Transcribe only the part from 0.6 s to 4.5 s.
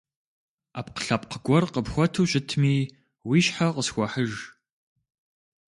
Ӏэпкълъэпкъ гуэр къыпхуэту щытми уи щхьэ къысхуэхьыж.